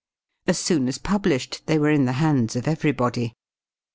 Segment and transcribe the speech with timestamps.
[0.47, 3.35] As soon as published, they were in the hands of everybody.